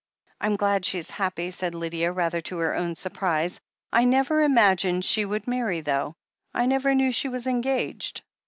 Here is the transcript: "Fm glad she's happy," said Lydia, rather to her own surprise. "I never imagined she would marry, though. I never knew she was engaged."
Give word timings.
"Fm 0.41 0.57
glad 0.57 0.83
she's 0.83 1.11
happy," 1.11 1.51
said 1.51 1.75
Lydia, 1.75 2.11
rather 2.11 2.41
to 2.41 2.57
her 2.57 2.73
own 2.75 2.95
surprise. 2.95 3.61
"I 3.93 4.05
never 4.05 4.41
imagined 4.41 5.05
she 5.05 5.23
would 5.25 5.45
marry, 5.47 5.81
though. 5.81 6.15
I 6.55 6.65
never 6.65 6.95
knew 6.95 7.11
she 7.11 7.29
was 7.29 7.45
engaged." 7.45 8.23